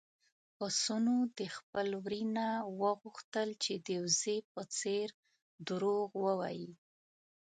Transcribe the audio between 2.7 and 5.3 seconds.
وغوښتل چې د وزې په څېر